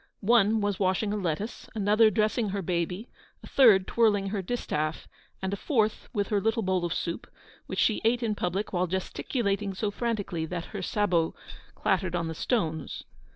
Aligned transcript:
One 0.25 0.61
was 0.61 0.79
washing 0.79 1.13
a 1.13 1.15
lettuce, 1.15 1.69
another 1.75 2.09
dressing 2.09 2.49
her 2.49 2.63
baby, 2.63 3.07
a 3.43 3.47
third 3.47 3.85
twirling 3.85 4.29
her 4.29 4.41
distaff, 4.41 5.07
and 5.43 5.53
a 5.53 5.55
fourth 5.55 6.09
with 6.11 6.29
her 6.29 6.41
little 6.41 6.63
bowl 6.63 6.83
of 6.85 6.91
soup, 6.91 7.29
which 7.67 7.77
she 7.77 8.01
ate 8.03 8.23
in 8.23 8.33
public 8.33 8.73
while 8.73 8.87
gesticulating 8.87 9.75
so 9.75 9.91
frantically 9.91 10.47
that 10.47 10.65
her 10.73 10.81
sabots 10.81 11.37
clattered 11.75 12.15
on 12.15 12.27
the 12.27 12.33
stones. 12.33 13.03